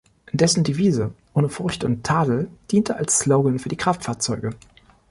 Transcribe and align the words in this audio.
Dessen 0.31 0.63
Devise 0.63 1.13
"Ohne 1.35 1.47
Furcht 1.47 1.83
und 1.83 2.03
Tadel" 2.03 2.49
diente 2.71 2.95
als 2.95 3.19
Slogan 3.19 3.59
für 3.59 3.69
die 3.69 3.77
Kraftfahrzeuge. 3.77 4.55